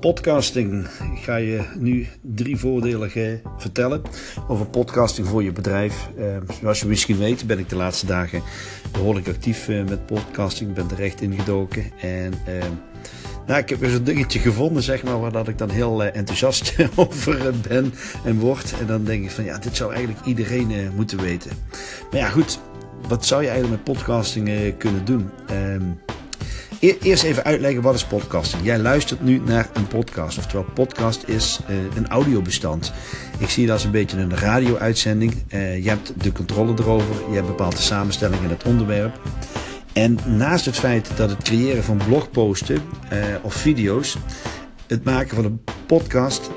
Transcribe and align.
Podcasting. 0.00 0.86
Ik 1.14 1.22
ga 1.22 1.36
je 1.36 1.60
nu 1.78 2.06
drie 2.20 2.56
voordelen 2.56 3.10
vertellen 3.58 4.02
over 4.48 4.66
podcasting 4.66 5.26
voor 5.26 5.42
je 5.42 5.52
bedrijf. 5.52 6.08
Uh, 6.18 6.36
zoals 6.60 6.80
je 6.80 6.86
misschien 6.86 7.18
weet 7.18 7.46
ben 7.46 7.58
ik 7.58 7.68
de 7.68 7.76
laatste 7.76 8.06
dagen 8.06 8.42
behoorlijk 8.92 9.28
actief 9.28 9.68
uh, 9.68 9.84
met 9.84 10.06
podcasting. 10.06 10.68
Ik 10.68 10.74
ben 10.74 10.96
er 10.96 11.04
echt 11.04 11.20
ingedoken. 11.20 11.84
En 12.00 12.32
uh, 12.48 12.64
nou, 13.46 13.60
ik 13.60 13.68
heb 13.68 13.78
weer 13.78 13.90
zo'n 13.90 14.04
dingetje 14.04 14.38
gevonden, 14.38 14.82
zeg 14.82 15.02
maar, 15.02 15.20
waar 15.20 15.32
dat 15.32 15.48
ik 15.48 15.58
dan 15.58 15.70
heel 15.70 16.04
enthousiast 16.04 16.74
over 16.94 17.52
ben 17.68 17.92
en 18.24 18.38
word. 18.38 18.74
En 18.80 18.86
dan 18.86 19.04
denk 19.04 19.24
ik 19.24 19.30
van 19.30 19.44
ja, 19.44 19.58
dit 19.58 19.76
zou 19.76 19.94
eigenlijk 19.94 20.26
iedereen 20.26 20.90
moeten 20.94 21.20
weten. 21.20 21.50
Maar 22.10 22.20
ja, 22.20 22.28
goed. 22.28 22.58
Wat 23.08 23.26
zou 23.26 23.42
je 23.42 23.48
eigenlijk 23.48 23.84
met 23.84 23.96
podcasting 23.96 24.74
kunnen 24.78 25.04
doen? 25.04 25.30
Ehm, 26.80 26.94
Eerst 27.02 27.22
even 27.22 27.44
uitleggen 27.44 27.82
wat 27.82 27.94
is 27.94 28.04
podcasting. 28.04 28.64
Jij 28.64 28.78
luistert 28.78 29.22
nu 29.22 29.38
naar 29.44 29.68
een 29.72 29.86
podcast. 29.86 30.38
Oftewel, 30.38 30.66
podcast 30.74 31.22
is 31.26 31.60
uh, 31.70 31.76
een 31.96 32.08
audiobestand. 32.08 32.92
Ik 33.38 33.48
zie 33.48 33.66
dat 33.66 33.74
als 33.74 33.84
een 33.84 33.90
beetje 33.90 34.16
een 34.16 34.36
radio-uitzending. 34.36 35.34
Uh, 35.54 35.82
je 35.82 35.88
hebt 35.88 36.12
de 36.22 36.32
controle 36.32 36.74
erover. 36.78 37.14
Je 37.28 37.34
hebt 37.34 37.46
bepaalde 37.46 37.76
samenstelling 37.76 38.42
in 38.42 38.48
het 38.48 38.64
onderwerp. 38.64 39.20
En 39.92 40.18
naast 40.24 40.64
het 40.64 40.76
feit 40.76 41.10
dat 41.16 41.30
het 41.30 41.42
creëren 41.42 41.84
van 41.84 41.96
blogposten 42.06 42.82
uh, 43.12 43.18
of 43.42 43.54
video's, 43.54 44.16
het 44.86 45.04
maken 45.04 45.36
van 45.36 45.44
een 45.44 45.60
podcast, 45.86 46.50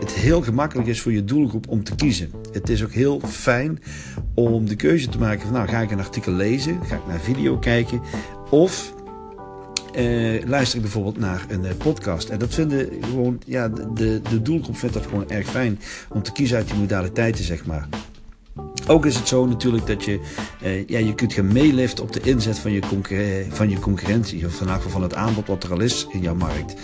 het 0.00 0.12
heel 0.12 0.42
gemakkelijk 0.42 0.88
is 0.88 1.00
voor 1.00 1.12
je 1.12 1.24
doelgroep 1.24 1.68
om 1.68 1.84
te 1.84 1.94
kiezen. 1.94 2.30
Het 2.52 2.68
is 2.68 2.84
ook 2.84 2.92
heel 2.92 3.20
fijn 3.28 3.82
om 4.34 4.68
de 4.68 4.76
keuze 4.76 5.08
te 5.08 5.18
maken 5.18 5.40
van, 5.40 5.52
nou 5.52 5.68
ga 5.68 5.80
ik 5.80 5.90
een 5.90 5.98
artikel 5.98 6.32
lezen, 6.32 6.80
ga 6.84 6.94
ik 6.94 7.06
naar 7.06 7.20
video 7.20 7.58
kijken, 7.58 8.00
of 8.50 8.92
uh, 9.98 10.42
luister 10.46 10.76
ik 10.76 10.82
bijvoorbeeld 10.82 11.18
naar 11.18 11.44
een 11.48 11.64
uh, 11.64 11.70
podcast. 11.78 12.28
En 12.28 12.38
dat 12.38 12.54
vinden 12.54 12.88
gewoon, 13.00 13.40
ja, 13.46 13.68
de, 13.68 14.20
de 14.30 14.42
doelgroep 14.42 14.76
vindt 14.76 14.94
dat 14.94 15.06
gewoon 15.06 15.30
erg 15.30 15.48
fijn 15.48 15.80
om 16.08 16.22
te 16.22 16.32
kiezen 16.32 16.56
uit 16.56 16.66
die 16.66 16.76
modaliteiten, 16.76 17.44
zeg 17.44 17.66
maar. 17.66 17.88
Ook 18.86 19.06
is 19.06 19.16
het 19.16 19.28
zo 19.28 19.46
natuurlijk 19.46 19.86
dat 19.86 20.04
je, 20.04 20.20
uh, 20.62 20.86
ja, 20.86 20.98
je 20.98 21.14
kunt 21.14 21.32
gaan 21.32 21.52
meeliften 21.52 22.04
op 22.04 22.12
de 22.12 22.20
inzet 22.20 22.58
van 22.58 22.72
je, 22.72 22.80
van 23.48 23.70
je 23.70 23.78
concurrentie. 23.78 24.46
Of 24.46 24.54
van, 24.54 24.80
van 24.80 25.02
het 25.02 25.14
aanbod 25.14 25.46
wat 25.46 25.64
er 25.64 25.72
al 25.72 25.80
is 25.80 26.06
in 26.10 26.20
jouw 26.20 26.34
markt. 26.34 26.74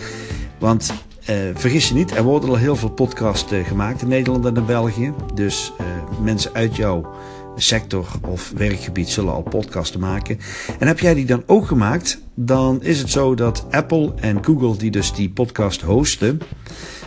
Want 0.59 0.93
vergis 1.53 1.87
je 1.87 1.93
niet, 1.93 2.15
er 2.15 2.23
worden 2.23 2.49
al 2.49 2.55
heel 2.55 2.75
veel 2.75 2.89
podcasts 2.89 3.53
gemaakt 3.63 4.01
in 4.01 4.07
Nederland 4.07 4.45
en 4.45 4.55
in 4.55 4.65
België. 4.65 5.13
Dus 5.33 5.73
mensen 6.23 6.53
uit 6.53 6.75
jouw 6.75 7.13
sector 7.55 8.07
of 8.27 8.51
werkgebied 8.55 9.09
zullen 9.09 9.33
al 9.33 9.41
podcasten 9.41 9.99
maken. 9.99 10.39
En 10.79 10.87
heb 10.87 10.99
jij 10.99 11.13
die 11.13 11.25
dan 11.25 11.43
ook 11.45 11.67
gemaakt, 11.67 12.19
dan 12.41 12.83
is 12.83 12.99
het 12.99 13.09
zo 13.09 13.35
dat 13.35 13.65
Apple 13.71 14.13
en 14.15 14.45
Google, 14.45 14.77
die 14.77 14.91
dus 14.91 15.13
die 15.13 15.29
podcast 15.29 15.81
hosten, 15.81 16.41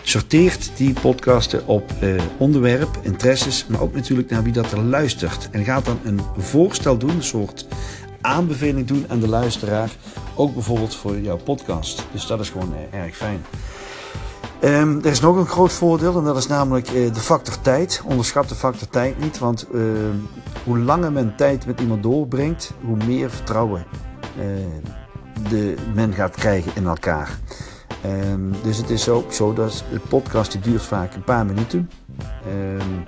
sorteert 0.03 0.71
die 0.77 0.93
podcasten 1.01 1.67
op 1.67 1.91
eh, 2.01 2.23
onderwerp, 2.39 2.99
interesses, 3.03 3.67
maar 3.67 3.81
ook 3.81 3.95
natuurlijk 3.95 4.31
naar 4.31 4.43
wie 4.43 4.53
dat 4.53 4.73
er 4.73 4.81
luistert. 4.81 5.49
En 5.51 5.65
gaat 5.65 5.85
dan 5.85 5.99
een 6.05 6.21
voorstel 6.37 6.99
doen, 6.99 7.11
een 7.11 7.23
soort 7.23 7.67
aanbeveling 8.21 8.87
doen 8.87 9.05
aan 9.09 9.21
de 9.21 9.29
luisteraar. 9.29 9.91
Ook 10.35 10.55
bijvoorbeeld 10.55 10.95
voor 10.95 11.21
jouw 11.21 11.39
podcast. 11.39 12.07
Dus 12.13 12.27
dat 12.27 12.41
is 12.41 12.51
gewoon 12.51 12.75
eh, 12.75 13.01
erg 13.01 13.17
fijn. 13.17 13.45
Um, 14.65 14.99
er 14.99 15.11
is 15.11 15.21
nog 15.21 15.37
een 15.37 15.47
groot 15.47 15.73
voordeel 15.73 16.19
en 16.19 16.25
dat 16.25 16.37
is 16.37 16.47
namelijk 16.47 16.91
uh, 16.91 17.15
de 17.15 17.21
factor 17.21 17.61
tijd. 17.61 18.03
Onderschat 18.05 18.49
de 18.49 18.55
factor 18.55 18.89
tijd 18.89 19.21
niet, 19.21 19.39
want 19.39 19.67
uh, 19.75 19.83
hoe 20.65 20.79
langer 20.79 21.13
men 21.13 21.37
tijd 21.37 21.67
met 21.67 21.81
iemand 21.81 22.03
doorbrengt, 22.03 22.73
hoe 22.85 22.97
meer 23.07 23.31
vertrouwen 23.31 23.85
uh, 24.39 24.45
de, 25.49 25.75
men 25.95 26.13
gaat 26.13 26.35
krijgen 26.37 26.73
in 26.75 26.87
elkaar. 26.87 27.39
Um, 28.07 28.53
dus 28.63 28.77
het 28.77 28.91
is 28.91 29.09
ook 29.09 29.33
zo 29.33 29.53
dat 29.53 29.85
de 29.93 30.01
podcast 30.09 30.53
die 30.53 30.61
duurt 30.61 30.83
vaak 30.83 31.15
een 31.15 31.25
paar 31.25 31.47
minuten. 31.47 31.91
Um, 32.49 33.07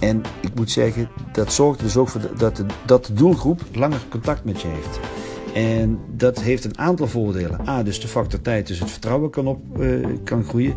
en 0.00 0.22
ik 0.40 0.54
moet 0.54 0.70
zeggen, 0.70 1.08
dat 1.32 1.52
zorgt 1.52 1.80
dus 1.80 1.96
ook 1.96 2.08
voor 2.08 2.20
dat, 2.36 2.62
dat 2.86 3.06
de 3.06 3.12
doelgroep 3.12 3.60
langer 3.72 4.00
contact 4.08 4.44
met 4.44 4.60
je 4.60 4.68
heeft. 4.68 4.98
En 5.54 5.98
dat 6.16 6.40
heeft 6.40 6.64
een 6.64 6.78
aantal 6.78 7.06
voordelen. 7.06 7.68
A, 7.68 7.82
dus 7.82 8.00
de 8.00 8.08
factor 8.08 8.40
tijd, 8.40 8.66
dus 8.66 8.78
het 8.78 8.90
vertrouwen 8.90 9.30
kan, 9.30 9.46
op, 9.46 9.60
uh, 9.78 10.06
kan 10.24 10.44
groeien. 10.44 10.74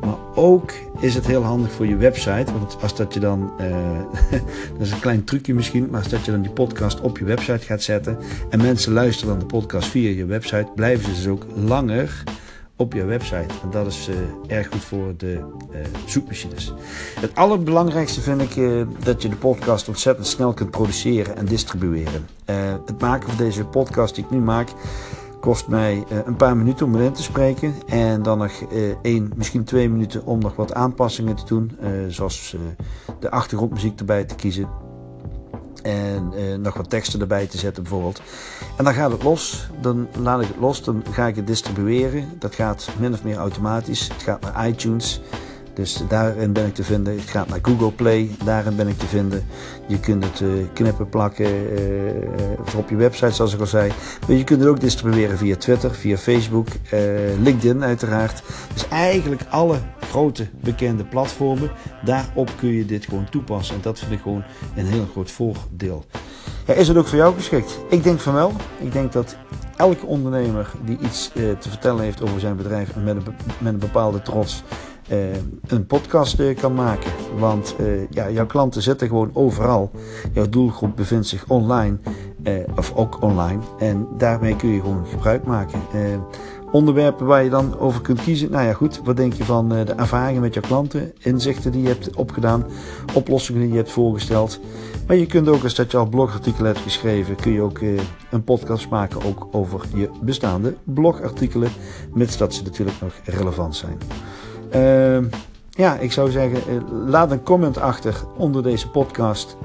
Maar 0.00 0.16
ook 0.34 0.72
is 1.00 1.14
het 1.14 1.26
heel 1.26 1.42
handig 1.42 1.72
voor 1.72 1.86
je 1.86 1.96
website. 1.96 2.52
Want 2.52 2.76
als 2.82 2.96
dat 2.96 3.14
je 3.14 3.20
dan, 3.20 3.52
uh, 3.60 3.98
dat 4.78 4.86
is 4.86 4.90
een 4.90 5.00
klein 5.00 5.24
trucje 5.24 5.54
misschien, 5.54 5.88
maar 5.90 6.00
als 6.00 6.08
dat 6.08 6.24
je 6.24 6.30
dan 6.30 6.42
die 6.42 6.50
podcast 6.50 7.00
op 7.00 7.18
je 7.18 7.24
website 7.24 7.66
gaat 7.66 7.82
zetten. 7.82 8.18
En 8.50 8.62
mensen 8.62 8.92
luisteren 8.92 9.30
dan 9.30 9.38
de 9.38 9.54
podcast 9.54 9.88
via 9.88 10.10
je 10.10 10.24
website, 10.24 10.68
blijven 10.74 11.04
ze 11.04 11.10
dus 11.14 11.26
ook 11.26 11.46
langer 11.54 12.22
op 12.80 12.92
je 12.92 13.04
website. 13.04 13.54
En 13.62 13.70
dat 13.70 13.86
is 13.86 14.08
uh, 14.08 14.16
erg 14.56 14.68
goed 14.68 14.84
voor 14.84 15.14
de 15.16 15.32
uh, 15.72 15.78
zoekmachines. 16.06 16.72
Het 17.20 17.34
allerbelangrijkste 17.34 18.20
vind 18.20 18.42
ik 18.42 18.56
uh, 18.56 18.86
dat 19.04 19.22
je 19.22 19.28
de 19.28 19.36
podcast 19.36 19.88
ontzettend 19.88 20.26
snel 20.26 20.52
kunt 20.52 20.70
produceren 20.70 21.36
en 21.36 21.46
distribueren. 21.46 22.26
het 22.86 23.00
maken 23.00 23.28
van 23.28 23.36
deze 23.36 23.64
podcast 23.64 24.14
die 24.14 24.24
ik 24.24 24.30
nu 24.30 24.38
maak 24.38 24.68
kost 25.40 25.68
mij 25.68 26.04
een 26.24 26.36
paar 26.36 26.56
minuten 26.56 26.86
om 26.86 26.96
erin 26.96 27.12
te 27.12 27.22
spreken. 27.22 27.74
En 27.86 28.22
dan 28.22 28.38
nog 28.38 28.52
één, 29.02 29.32
misschien 29.36 29.64
twee 29.64 29.90
minuten 29.90 30.26
om 30.26 30.38
nog 30.38 30.56
wat 30.56 30.74
aanpassingen 30.74 31.36
te 31.36 31.44
doen. 31.44 31.78
zoals 32.08 32.56
de 33.20 33.30
achtergrondmuziek 33.30 33.98
erbij 33.98 34.24
te 34.24 34.34
kiezen 34.34 34.68
en 35.82 36.32
eh, 36.36 36.58
nog 36.58 36.74
wat 36.74 36.90
teksten 36.90 37.20
erbij 37.20 37.46
te 37.46 37.58
zetten 37.58 37.82
bijvoorbeeld. 37.82 38.20
En 38.76 38.84
dan 38.84 38.94
gaat 38.94 39.10
het 39.10 39.22
los, 39.22 39.68
dan 39.80 40.08
laat 40.22 40.40
ik 40.40 40.48
het 40.48 40.60
los, 40.60 40.84
dan 40.84 41.02
ga 41.10 41.26
ik 41.26 41.36
het 41.36 41.46
distribueren. 41.46 42.28
Dat 42.38 42.54
gaat 42.54 42.88
min 42.98 43.12
of 43.12 43.22
meer 43.22 43.36
automatisch. 43.36 44.08
Het 44.08 44.22
gaat 44.22 44.40
naar 44.40 44.68
iTunes, 44.68 45.20
dus 45.74 46.02
daarin 46.08 46.52
ben 46.52 46.66
ik 46.66 46.74
te 46.74 46.84
vinden. 46.84 47.18
Het 47.18 47.30
gaat 47.30 47.48
naar 47.48 47.58
Google 47.62 47.92
Play, 47.92 48.30
daarin 48.44 48.76
ben 48.76 48.88
ik 48.88 48.98
te 48.98 49.06
vinden. 49.06 49.46
Je 49.86 50.00
kunt 50.00 50.24
het 50.24 50.40
uh, 50.40 50.66
knippen, 50.72 51.08
plakken 51.08 51.72
uh, 51.72 52.76
op 52.76 52.90
je 52.90 52.96
website, 52.96 53.32
zoals 53.32 53.54
ik 53.54 53.60
al 53.60 53.66
zei. 53.66 53.92
Maar 54.28 54.36
je 54.36 54.44
kunt 54.44 54.60
het 54.60 54.68
ook 54.68 54.80
distribueren 54.80 55.38
via 55.38 55.56
Twitter, 55.56 55.94
via 55.94 56.16
Facebook, 56.16 56.66
LinkedIn 57.42 57.84
uiteraard. 57.84 58.42
Dus 58.72 58.88
eigenlijk 58.88 59.42
alle 59.50 59.78
grote 60.10 60.46
bekende 60.60 61.04
platformen, 61.04 61.70
daarop 62.04 62.50
kun 62.56 62.68
je 62.68 62.86
dit 62.86 63.04
gewoon 63.04 63.28
toepassen. 63.30 63.74
En 63.74 63.80
dat 63.80 63.98
vind 63.98 64.12
ik 64.12 64.20
gewoon 64.20 64.42
een 64.76 64.86
heel 64.86 65.06
groot 65.12 65.30
voordeel. 65.30 66.04
Is 66.66 66.88
het 66.88 66.96
ook 66.96 67.06
voor 67.06 67.18
jou 67.18 67.34
geschikt? 67.34 67.78
Ik 67.88 68.02
denk 68.02 68.20
van 68.20 68.34
wel. 68.34 68.52
Ik 68.78 68.92
denk 68.92 69.12
dat 69.12 69.36
elke 69.76 70.06
ondernemer 70.06 70.70
die 70.84 70.98
iets 70.98 71.30
te 71.34 71.68
vertellen 71.68 72.02
heeft 72.04 72.22
over 72.22 72.40
zijn 72.40 72.56
bedrijf 72.56 72.96
met 72.96 73.16
een, 73.16 73.22
met 73.58 73.72
een 73.72 73.78
bepaalde 73.78 74.22
trots 74.22 74.62
uh, 75.12 75.18
een 75.66 75.86
podcast 75.86 76.40
uh, 76.40 76.56
kan 76.56 76.74
maken. 76.74 77.10
Want 77.38 77.76
ja, 78.10 78.30
jouw 78.30 78.46
klanten 78.46 78.82
zitten 78.82 79.08
gewoon 79.08 79.30
overal. 79.32 79.90
Jouw 80.32 80.48
doelgroep 80.48 80.96
bevindt 80.96 81.26
zich 81.26 81.44
online, 81.48 81.98
of 82.76 82.92
ook 82.94 83.22
online. 83.22 83.60
En 83.78 84.08
daarmee 84.16 84.56
kun 84.56 84.68
je 84.68 84.80
gewoon 84.80 85.06
gebruik 85.06 85.44
maken. 85.44 85.80
onderwerpen 86.70 87.26
waar 87.26 87.44
je 87.44 87.50
dan 87.50 87.78
over 87.78 88.00
kunt 88.00 88.22
kiezen. 88.22 88.50
Nou 88.50 88.66
ja, 88.66 88.72
goed. 88.72 89.00
Wat 89.04 89.16
denk 89.16 89.32
je 89.32 89.44
van 89.44 89.68
de 89.68 89.84
ervaringen 89.96 90.40
met 90.40 90.54
jouw 90.54 90.62
klanten? 90.62 91.12
Inzichten 91.18 91.72
die 91.72 91.82
je 91.82 91.88
hebt 91.88 92.16
opgedaan. 92.16 92.64
Oplossingen 93.14 93.60
die 93.60 93.70
je 93.70 93.76
hebt 93.76 93.90
voorgesteld. 93.90 94.60
Maar 95.06 95.16
je 95.16 95.26
kunt 95.26 95.48
ook, 95.48 95.62
als 95.62 95.74
dat 95.74 95.90
je 95.90 95.96
al 95.96 96.08
blogartikelen 96.08 96.72
hebt 96.72 96.84
geschreven, 96.84 97.36
kun 97.36 97.52
je 97.52 97.62
ook 97.62 97.80
een 98.30 98.44
podcast 98.44 98.88
maken 98.88 99.24
ook 99.24 99.48
over 99.50 99.80
je 99.94 100.10
bestaande 100.20 100.74
blogartikelen. 100.84 101.70
Mits 102.14 102.36
dat 102.36 102.54
ze 102.54 102.62
natuurlijk 102.62 103.00
nog 103.00 103.12
relevant 103.24 103.76
zijn. 103.76 103.98
Uh, 104.74 105.30
ja, 105.70 105.96
ik 105.96 106.12
zou 106.12 106.30
zeggen, 106.30 106.74
uh, 106.74 106.82
laat 107.06 107.30
een 107.30 107.42
comment 107.42 107.78
achter 107.78 108.14
onder 108.36 108.62
deze 108.62 108.90
podcast. 108.90 109.56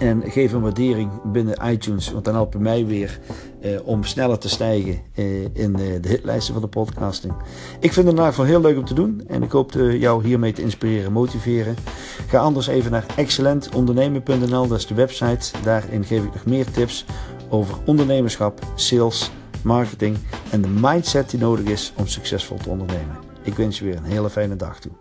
En 0.00 0.22
geef 0.30 0.52
een 0.52 0.60
waardering 0.60 1.10
binnen 1.24 1.58
iTunes, 1.64 2.10
want 2.10 2.24
dan 2.24 2.34
helpen 2.34 2.62
mij 2.62 2.86
weer 2.86 3.18
uh, 3.64 3.78
om 3.84 4.04
sneller 4.04 4.38
te 4.38 4.48
stijgen 4.48 5.00
uh, 5.14 5.42
in 5.52 5.72
de 5.72 6.08
hitlijsten 6.08 6.52
van 6.52 6.62
de 6.62 6.68
podcasting. 6.68 7.32
Ik 7.80 7.92
vind 7.92 8.06
het 8.06 8.18
in 8.18 8.24
ieder 8.24 8.46
heel 8.46 8.60
leuk 8.60 8.78
om 8.78 8.84
te 8.84 8.94
doen 8.94 9.22
en 9.26 9.42
ik 9.42 9.50
hoop 9.50 9.72
te, 9.72 9.98
jou 9.98 10.24
hiermee 10.24 10.52
te 10.52 10.62
inspireren 10.62 11.06
en 11.06 11.12
motiveren. 11.12 11.76
Ga 12.28 12.38
anders 12.38 12.66
even 12.66 12.90
naar 12.90 13.06
excellentondernemen.nl, 13.16 14.66
dat 14.68 14.78
is 14.78 14.86
de 14.86 14.94
website. 14.94 15.50
Daarin 15.62 16.04
geef 16.04 16.24
ik 16.24 16.32
nog 16.32 16.44
meer 16.46 16.70
tips 16.70 17.04
over 17.48 17.74
ondernemerschap, 17.84 18.60
sales, 18.74 19.30
marketing 19.62 20.16
en 20.50 20.60
de 20.60 20.68
mindset 20.68 21.30
die 21.30 21.40
nodig 21.40 21.66
is 21.66 21.92
om 21.96 22.06
succesvol 22.06 22.56
te 22.56 22.68
ondernemen. 22.68 23.16
Ik 23.42 23.54
wens 23.54 23.78
je 23.78 23.84
weer 23.84 23.96
een 23.96 24.04
hele 24.04 24.30
fijne 24.30 24.56
dag 24.56 24.80
toe. 24.80 24.92